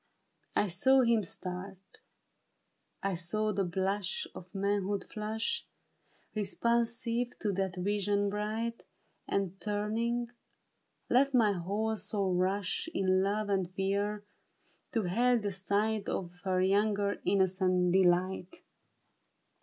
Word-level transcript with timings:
I 0.55 0.67
saw 0.67 1.01
him 1.03 1.23
start; 1.23 1.77
I 3.03 3.13
saw 3.13 3.53
the 3.53 3.63
blush 3.63 4.25
Of 4.33 4.47
manhood 4.55 5.05
flush 5.13 5.67
Responsive 6.33 7.37
to 7.37 7.51
that 7.51 7.75
vision 7.75 8.27
bright. 8.31 8.81
And 9.27 9.59
turning, 9.61 10.31
let 11.07 11.35
my 11.35 11.51
whole 11.53 11.95
soul 11.97 12.33
rush 12.33 12.89
In 12.95 13.21
love 13.21 13.47
and 13.49 13.71
fear, 13.75 14.23
to 14.93 15.03
hail 15.03 15.37
the 15.37 15.51
sight 15.51 16.09
Of 16.09 16.33
her 16.45 16.59
young 16.63 16.97
innocent 17.23 17.93
deHght. 17.93 18.63